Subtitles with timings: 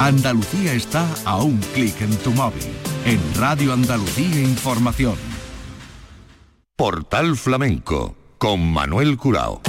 [0.00, 2.64] Andalucía está a un clic en tu móvil.
[3.04, 5.14] En Radio Andalucía Información.
[6.74, 9.60] Portal Flamenco con Manuel Curao.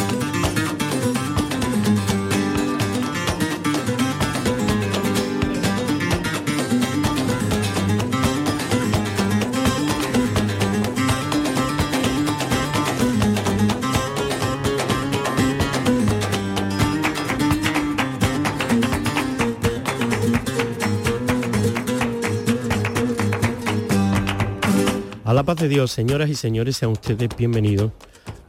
[25.67, 27.91] Dios, señoras y señores, sean ustedes bienvenidos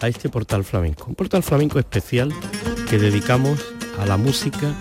[0.01, 1.07] a este portal flamenco.
[1.09, 2.33] Un portal flamenco especial
[2.89, 3.61] que dedicamos
[3.99, 4.73] a la música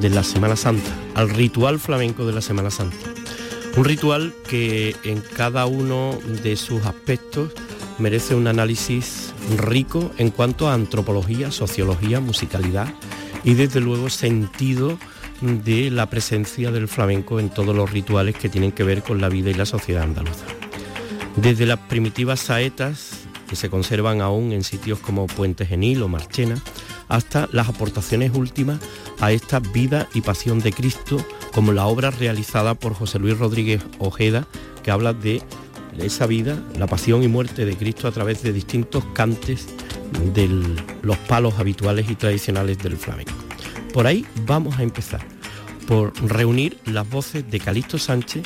[0.00, 2.96] de la Semana Santa, al ritual flamenco de la Semana Santa.
[3.76, 7.52] Un ritual que en cada uno de sus aspectos
[7.98, 12.92] merece un análisis rico en cuanto a antropología, sociología, musicalidad
[13.42, 14.98] y desde luego sentido
[15.40, 19.28] de la presencia del flamenco en todos los rituales que tienen que ver con la
[19.28, 20.44] vida y la sociedad andaluza.
[21.36, 26.56] Desde las primitivas saetas, que se conservan aún en sitios como Puente Genil o Marchena,
[27.08, 28.78] hasta las aportaciones últimas
[29.20, 33.82] a esta vida y pasión de Cristo, como la obra realizada por José Luis Rodríguez
[33.98, 34.46] Ojeda,
[34.82, 35.42] que habla de
[35.98, 39.66] esa vida, la pasión y muerte de Cristo a través de distintos cantes
[40.34, 40.48] de
[41.02, 43.32] los palos habituales y tradicionales del flamenco.
[43.92, 45.20] Por ahí vamos a empezar,
[45.86, 48.42] por reunir las voces de Calixto Sánchez,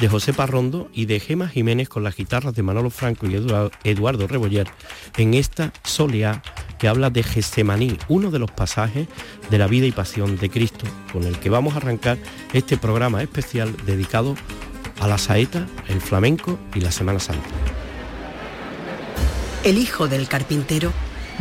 [0.00, 3.34] de José Parrondo y de Gema Jiménez con las guitarras de Manolo Franco y
[3.84, 4.66] Eduardo Reboller
[5.16, 6.42] en esta soleá
[6.78, 9.08] que habla de Getsemaní, uno de los pasajes
[9.50, 12.16] de la vida y pasión de Cristo, con el que vamos a arrancar
[12.54, 14.36] este programa especial dedicado
[15.00, 17.48] a la saeta, el flamenco y la Semana Santa.
[19.64, 20.92] El hijo del carpintero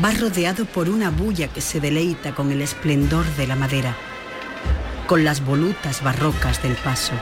[0.04, 3.96] va rodeado por una bulla que se deleita con el esplendor de la madera,
[5.08, 7.14] con las volutas barrocas del paso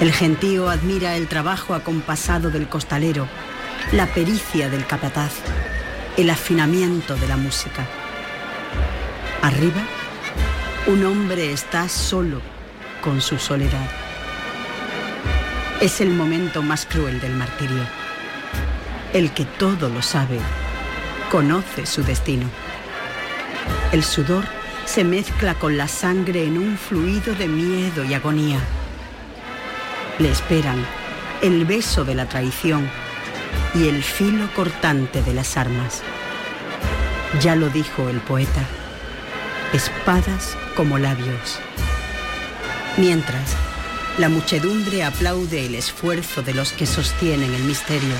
[0.00, 3.26] el gentío admira el trabajo acompasado del costalero,
[3.90, 5.32] la pericia del capataz,
[6.16, 7.84] el afinamiento de la música.
[9.42, 9.82] Arriba,
[10.86, 12.40] un hombre está solo
[13.02, 13.90] con su soledad.
[15.80, 17.82] Es el momento más cruel del martirio.
[19.12, 20.38] El que todo lo sabe,
[21.28, 22.46] conoce su destino.
[23.90, 24.44] El sudor
[24.84, 28.60] se mezcla con la sangre en un fluido de miedo y agonía
[30.18, 30.84] le esperan
[31.42, 32.88] el beso de la traición
[33.74, 36.02] y el filo cortante de las armas.
[37.40, 38.64] Ya lo dijo el poeta,
[39.72, 41.60] espadas como labios.
[42.96, 43.54] Mientras,
[44.18, 48.14] la muchedumbre aplaude el esfuerzo de los que sostienen el misterio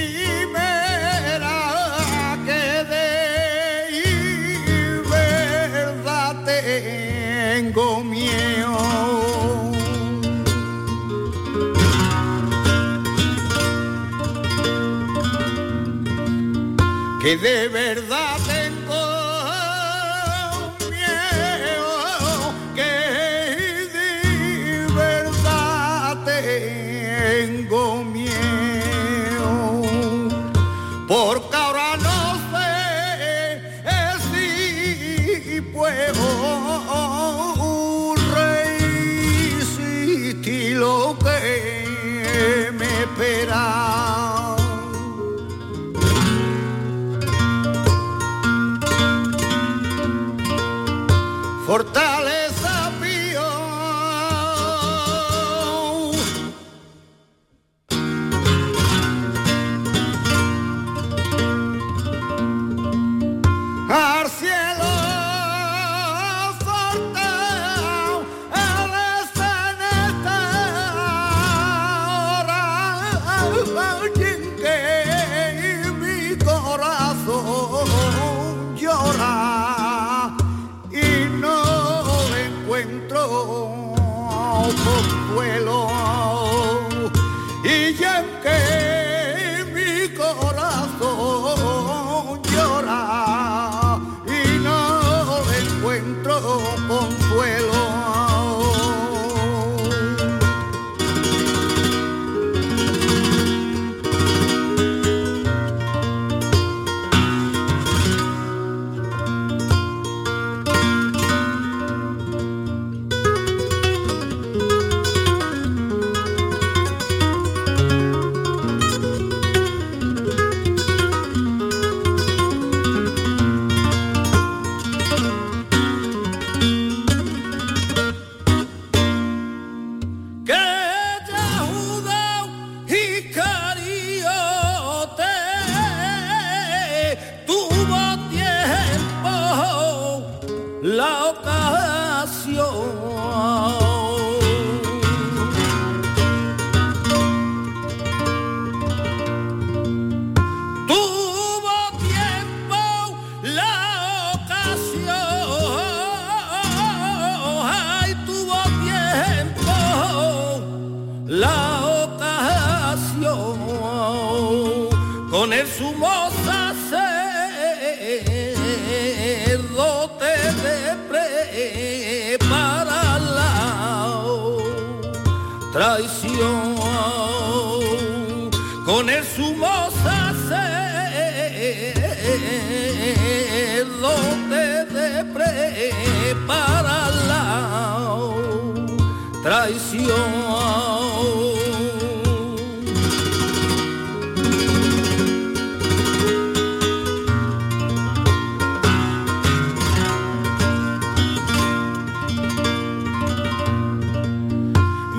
[2.46, 2.64] que
[2.94, 3.10] de
[5.10, 8.78] verdad tengo miedo.
[17.20, 17.91] Que debe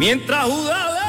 [0.03, 1.00] mientras jugaba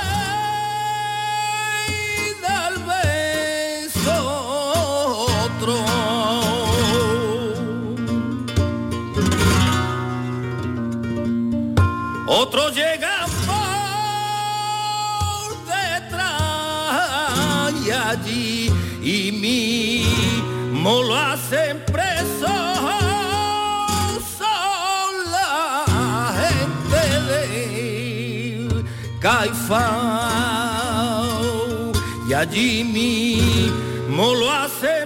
[1.88, 5.74] y tal vez otro.
[12.28, 12.93] Otro llega.
[32.54, 33.68] Jimmy,
[34.08, 35.03] mo lo hace.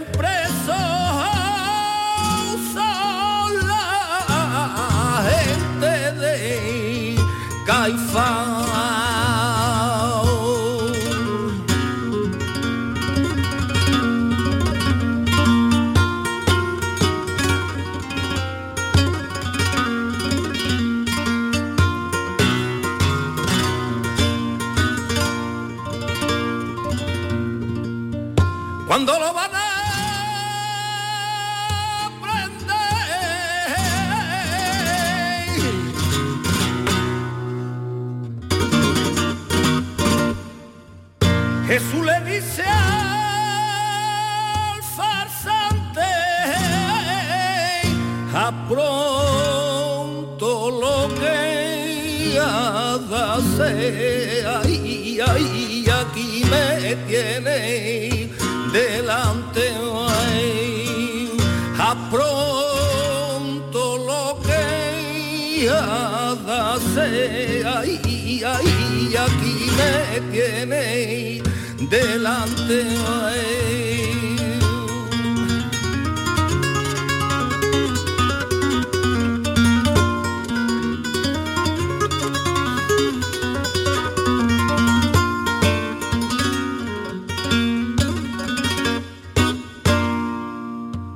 [65.58, 71.42] Que hace, ay, ay, aquí me tiene
[71.90, 72.86] delante.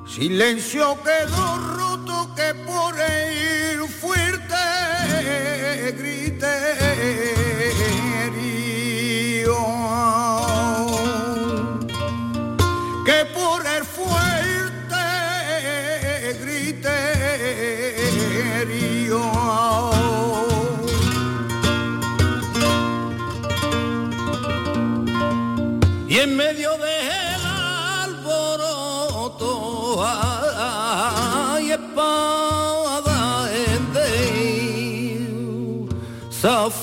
[0.07, 1.52] Silencio quedó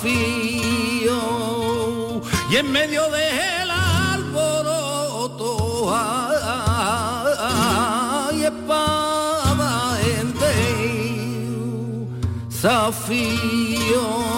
[0.06, 1.06] y
[2.56, 10.34] en medio del alboroto hay espada en
[12.50, 14.28] desafío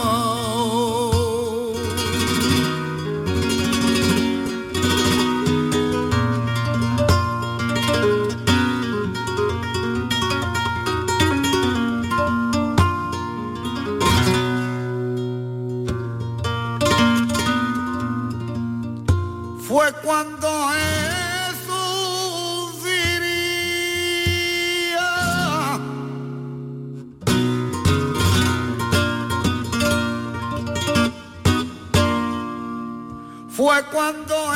[33.80, 34.51] cuando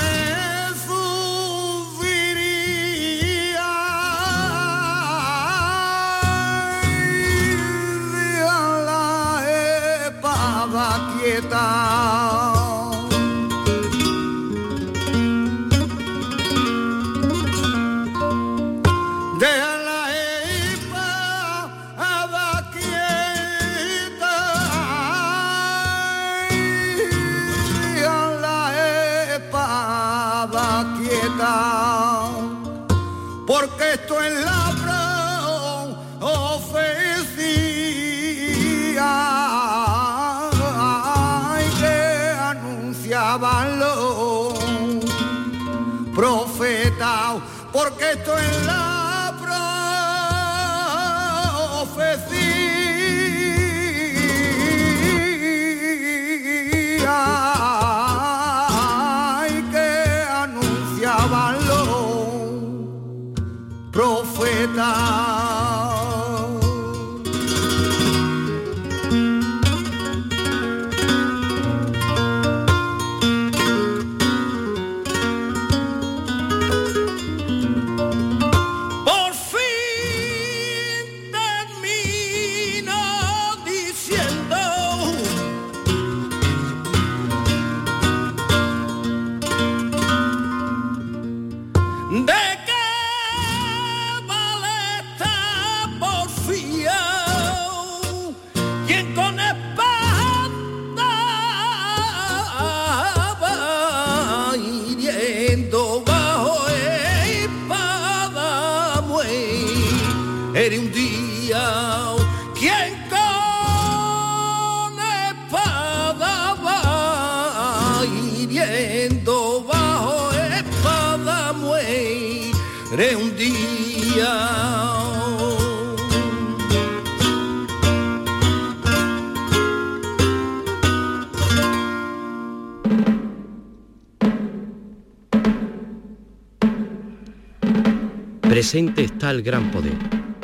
[138.75, 139.93] Está el gran poder.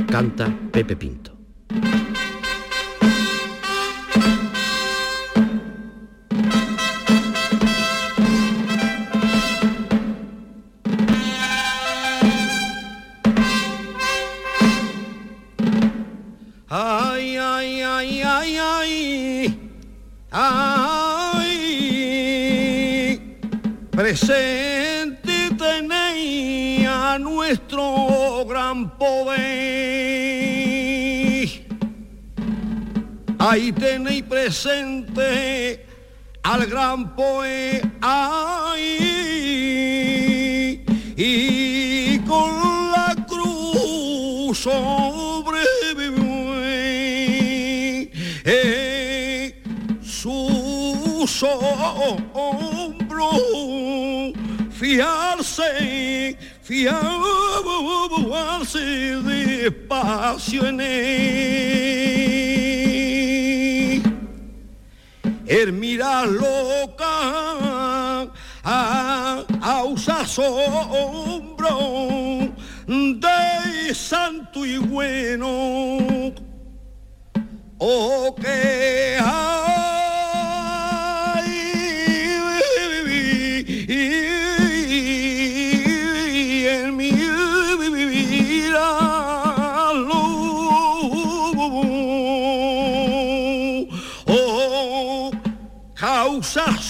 [0.09, 1.40] Canta Pepe Pinto.
[36.81, 38.73] Al gran poeta
[41.15, 45.59] y con la cruz sobre
[48.45, 49.61] eh,
[50.01, 51.25] su
[52.33, 53.29] hombro
[54.71, 57.59] fiarse, fiarse
[59.21, 62.40] despacio en él.
[65.51, 67.11] El mirar loca
[68.63, 71.77] a, a usar sombro
[72.87, 76.33] de santo y bueno.
[77.79, 79.17] Oh, que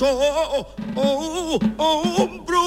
[0.01, 0.65] causa
[1.77, 2.63] sombro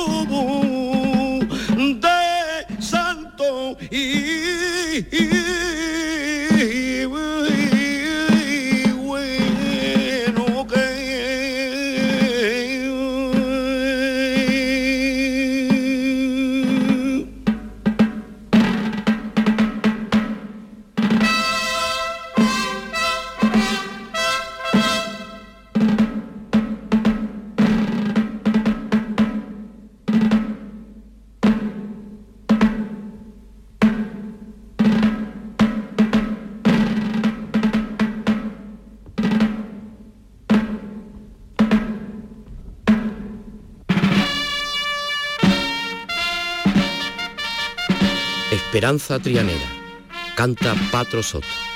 [2.01, 5.24] de santo y,
[48.95, 49.67] Esperanza Trianera.
[50.37, 51.74] Canta Patro Soto.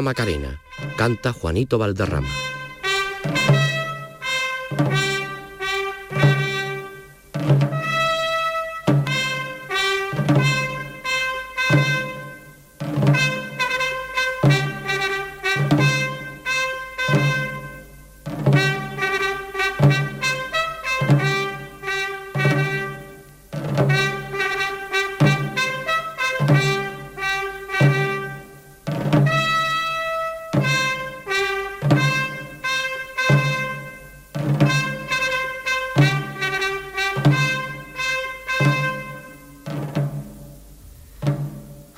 [0.00, 0.62] Macarena,
[0.96, 2.28] canta Juanito Valderrama.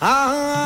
[0.06, 0.63] Ah.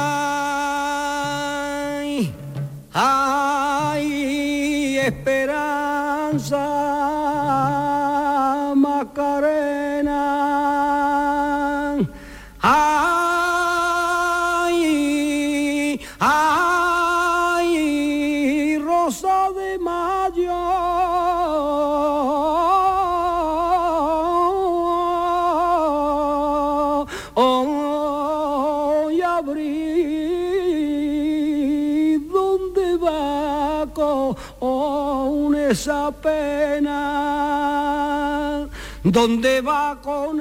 [39.19, 40.41] ¿Dónde va con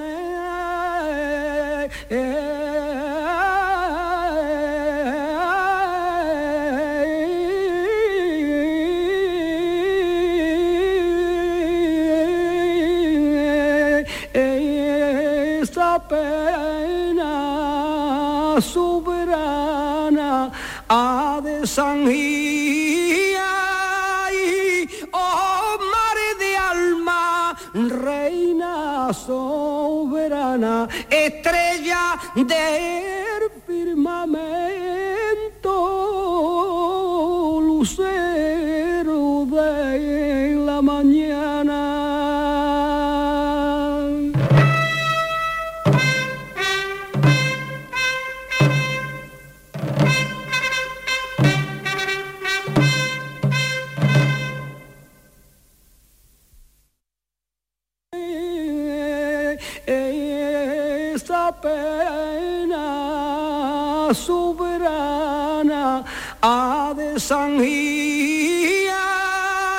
[64.14, 66.04] soberana
[66.42, 67.20] ha de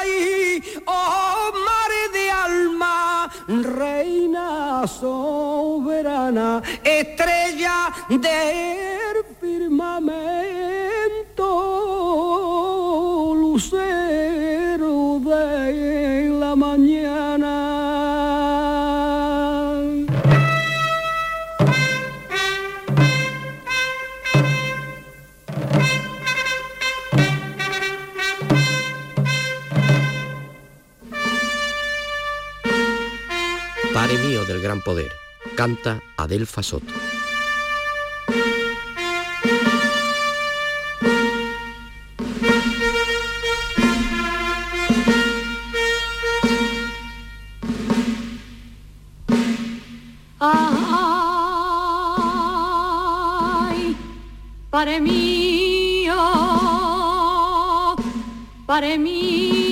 [0.07, 8.98] y oh mar de alma, reina soberana, estrella del
[35.59, 36.95] Canta Adelfa Soto.
[50.39, 50.57] Ay,
[54.71, 56.07] para mí,
[58.65, 59.68] para mí.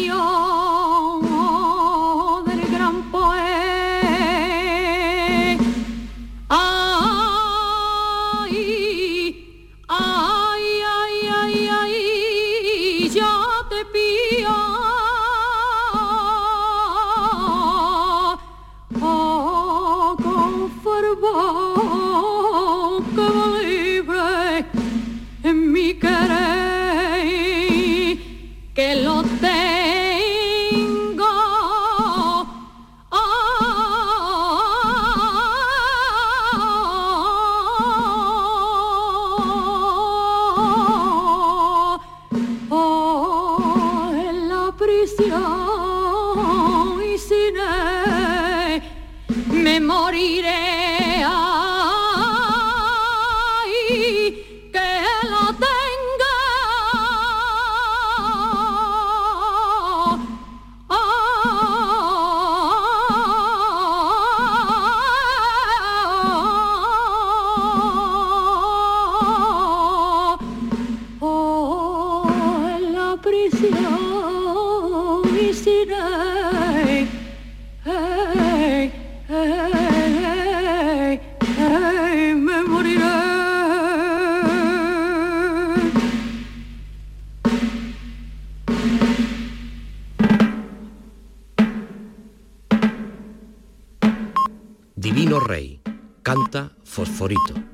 [97.27, 97.66] favorito.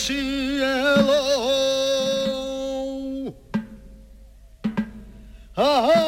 [0.00, 1.20] cielo.
[5.56, 5.92] ah.
[5.94, 5.99] ah.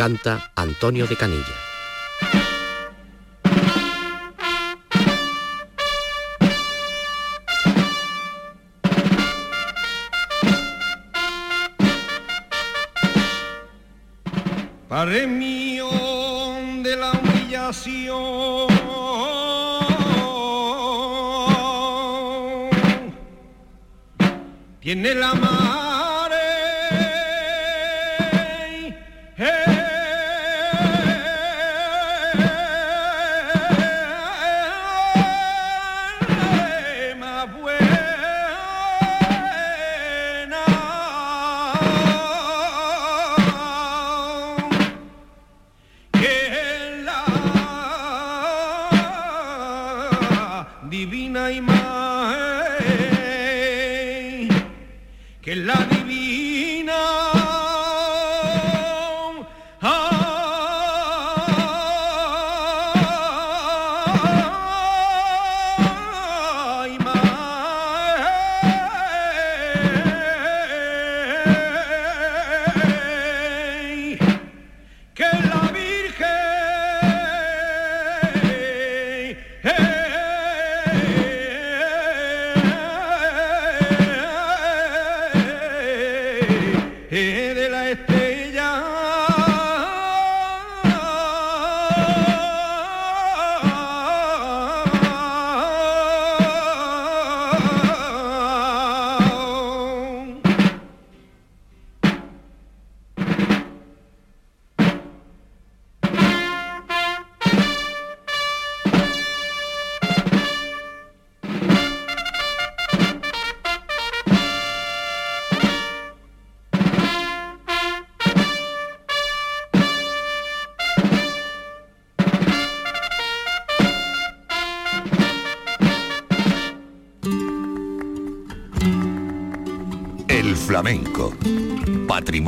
[0.00, 1.44] Canta Antonio de Canilla.
[15.28, 15.90] Mío
[16.82, 18.68] de la humillación,
[24.80, 25.49] tiene la mano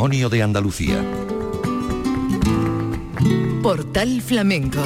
[0.02, 1.04] patrimonio de Andalucía.
[3.62, 4.82] Portal Flamenco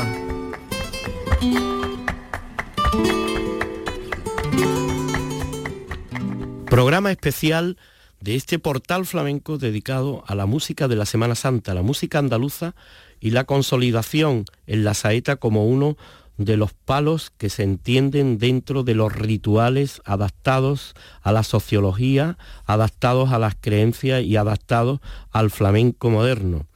[6.68, 7.78] Programa especial
[8.20, 12.74] de este portal flamenco dedicado a la música de la Semana Santa, la música andaluza
[13.18, 15.96] y la consolidación en la saeta como uno
[16.36, 23.32] de los palos que se entienden dentro de los rituales adaptados a la sociología, adaptados
[23.32, 26.66] a las creencias y adaptados al flamenco moderno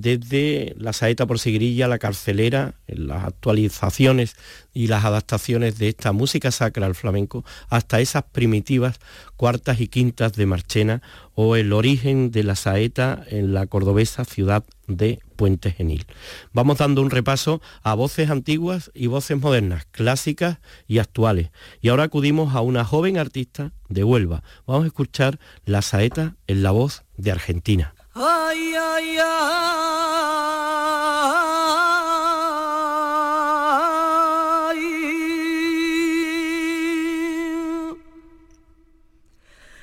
[0.00, 4.36] desde la saeta por sigrilla, la carcelera, las actualizaciones
[4.72, 8.98] y las adaptaciones de esta música sacra al flamenco, hasta esas primitivas
[9.36, 11.02] cuartas y quintas de Marchena
[11.34, 16.06] o el origen de la saeta en la cordobesa ciudad de Puente Genil.
[16.52, 21.50] Vamos dando un repaso a voces antiguas y voces modernas, clásicas y actuales.
[21.80, 24.42] Y ahora acudimos a una joven artista de Huelva.
[24.66, 27.95] Vamos a escuchar la saeta en la voz de Argentina.
[28.18, 29.26] Ay, ay, ay.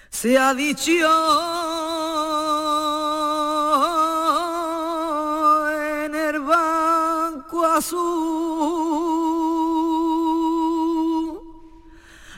[0.10, 0.90] Se ha dicho
[5.70, 8.04] en el banco azul.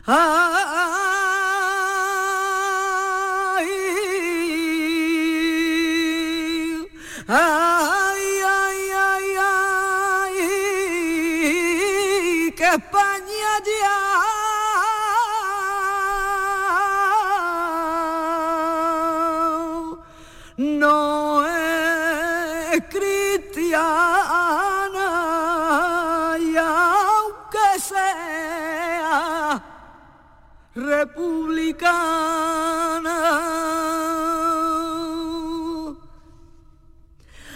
[0.05, 0.64] Ay,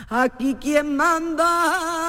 [0.09, 1.99] Aquí quien manda.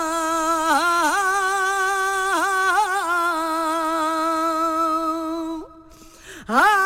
[6.49, 6.80] Eres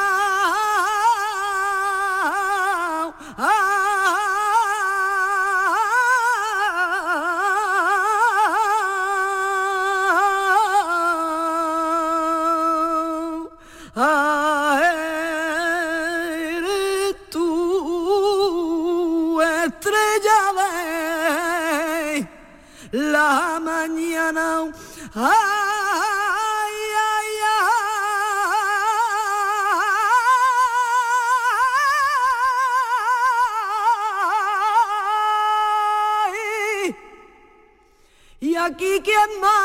[39.05, 39.64] Y aquí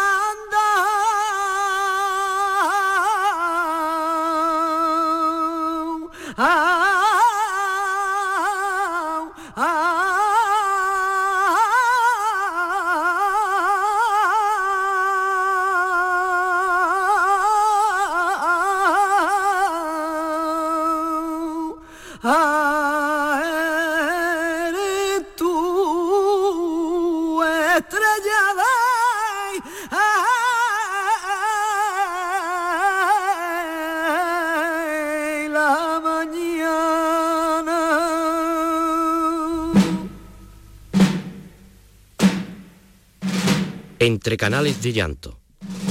[44.30, 45.40] Entre canales de llanto,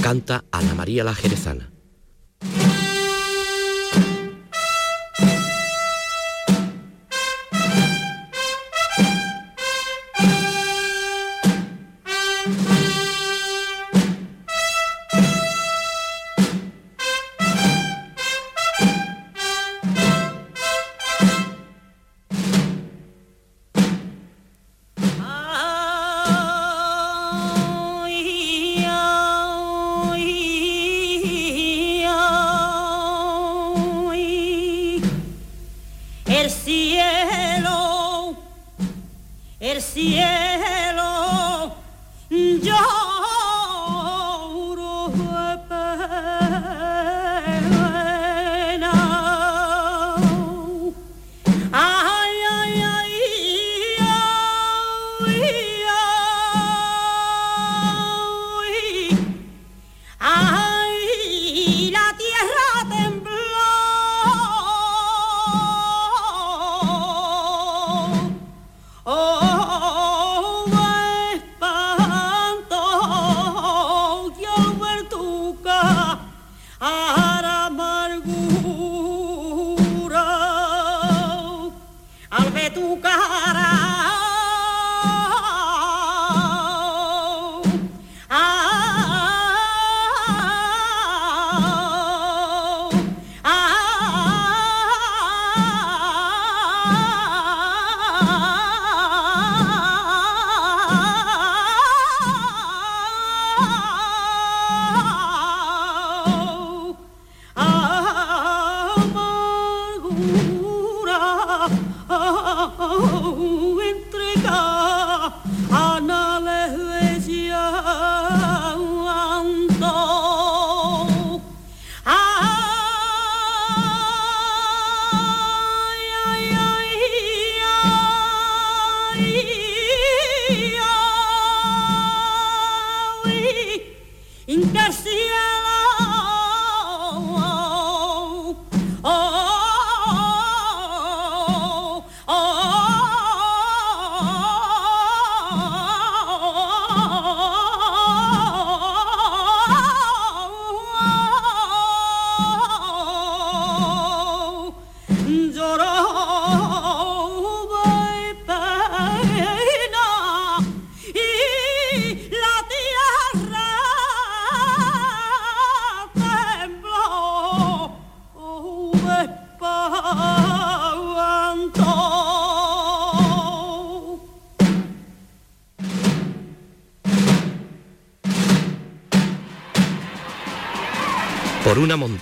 [0.01, 1.73] canta Ana María la Jerezana.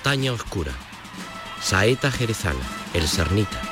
[0.08, 0.72] montaña oscura,
[1.62, 3.67] Saeta Jerezana, el Sernita.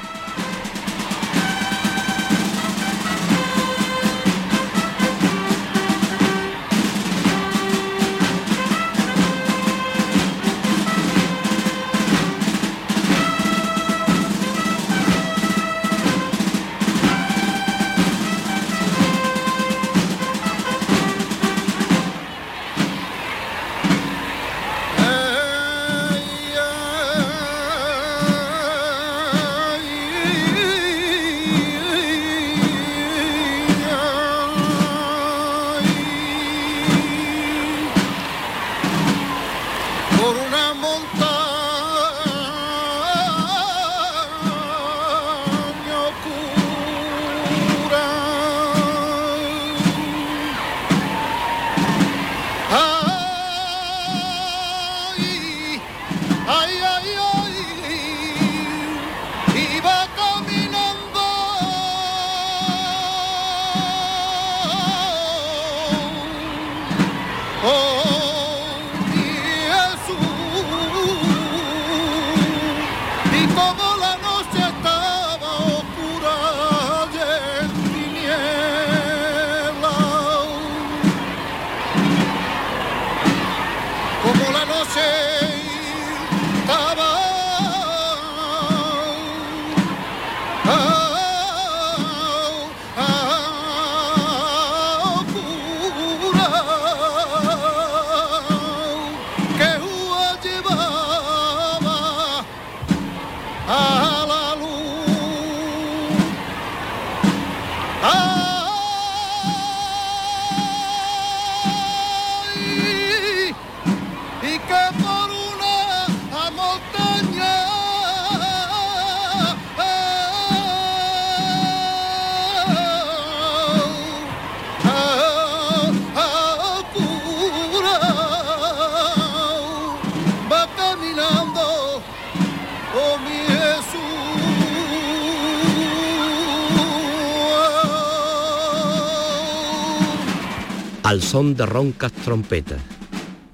[141.16, 142.82] al son de roncas trompetas.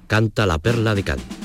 [0.08, 1.41] Canta la perla de Cádiz.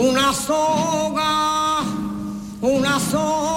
[0.00, 1.82] Una soga,
[2.62, 3.49] una soga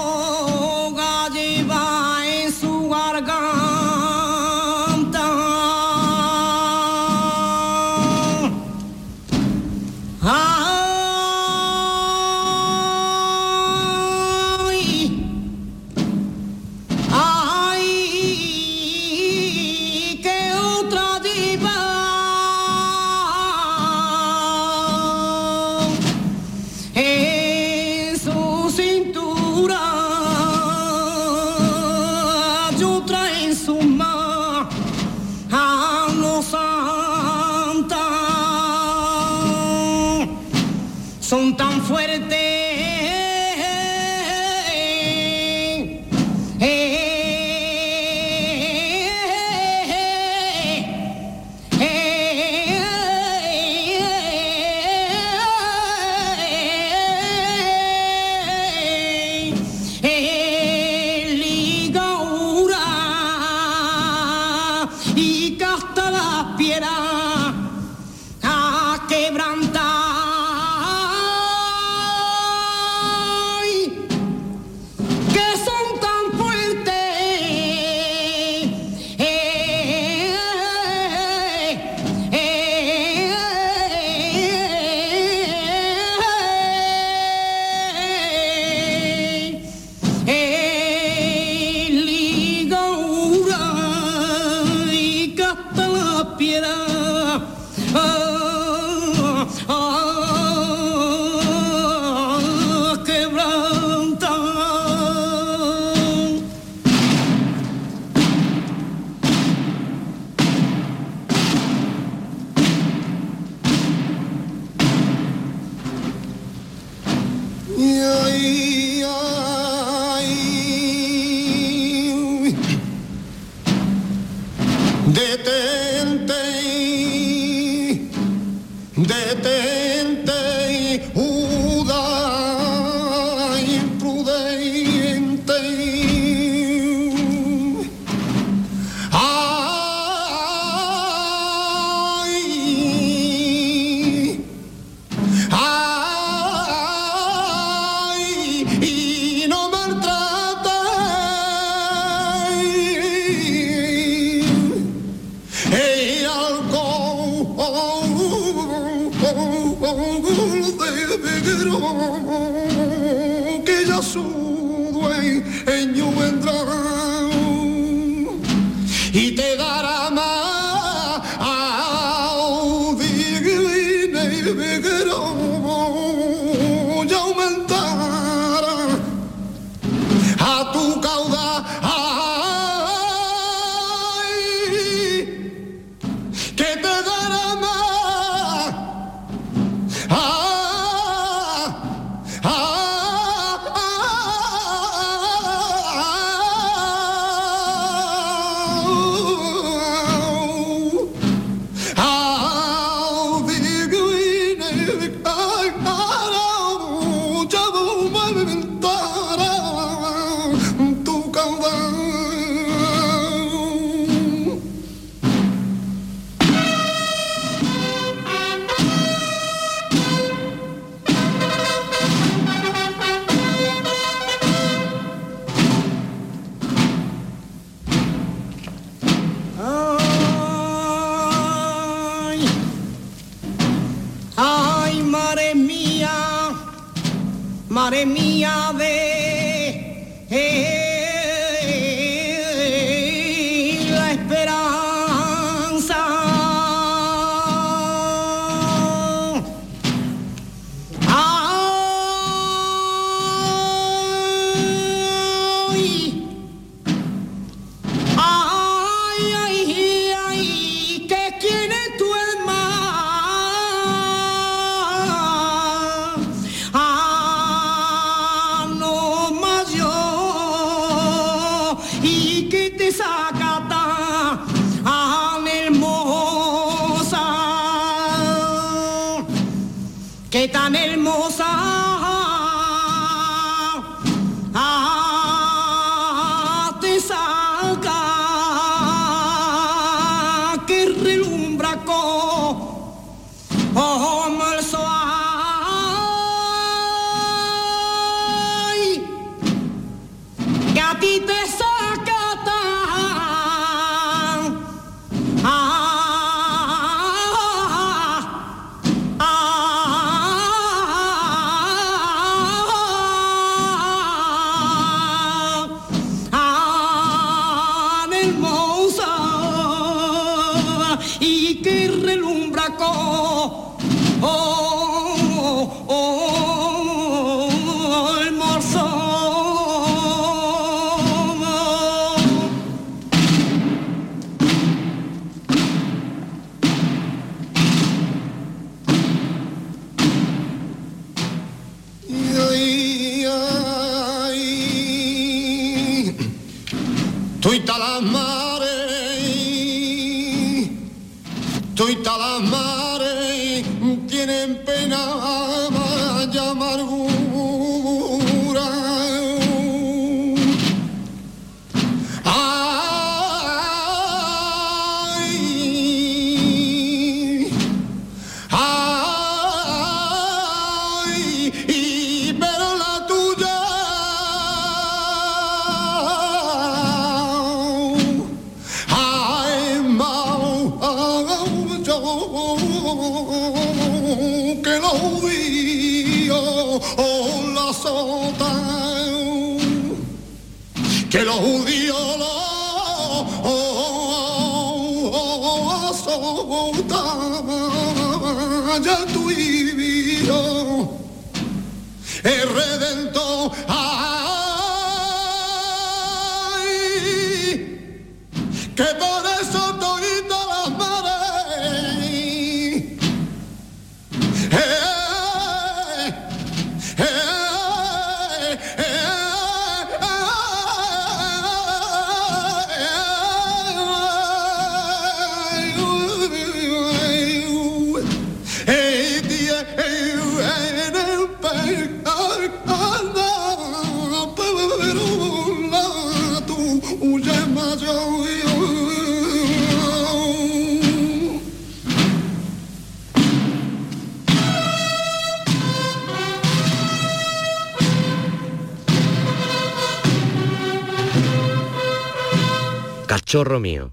[453.34, 453.90] Cachorro mío,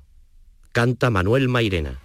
[0.72, 2.00] canta Manuel Mairena.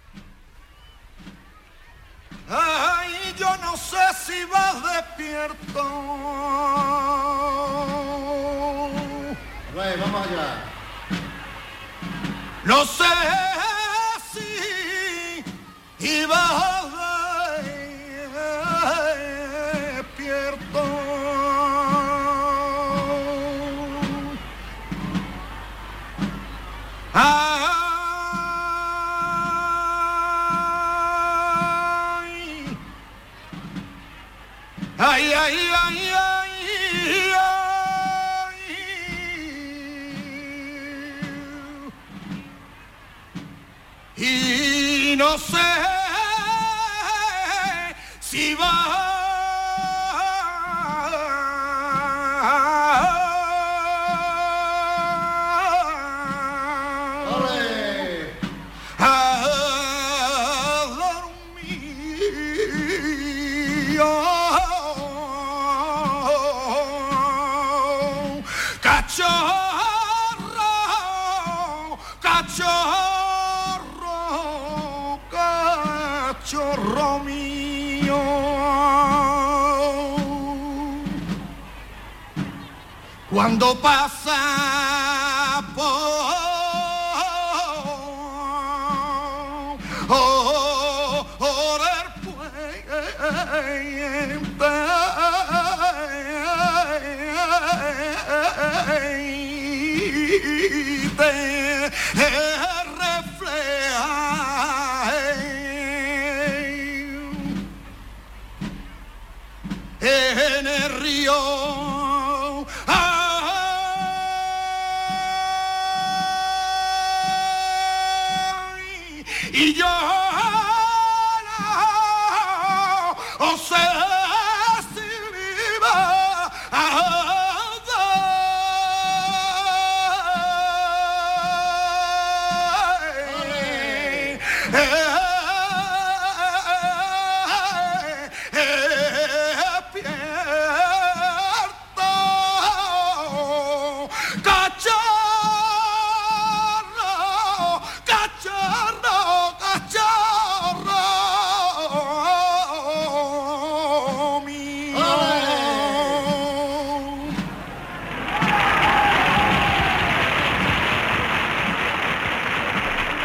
[83.47, 84.66] Cuando pasa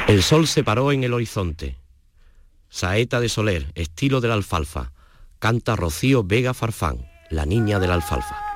[0.08, 1.78] El sol se paró en el horizonte.
[2.70, 4.92] Saeta de Soler, estilo de la alfalfa.
[5.40, 8.51] Canta Rocío Vega Farfán, la niña de la alfalfa.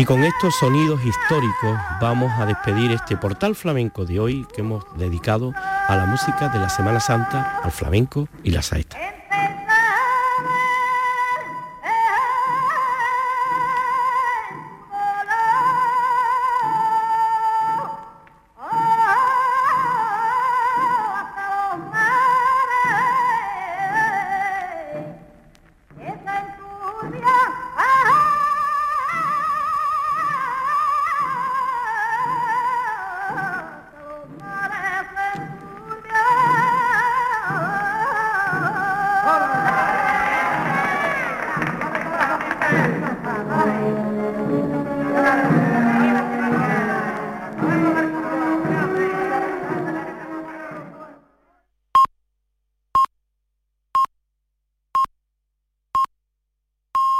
[0.00, 4.82] Y con estos sonidos históricos vamos a despedir este portal flamenco de hoy que hemos
[4.96, 8.96] dedicado a la música de la Semana Santa, al flamenco y la saeta.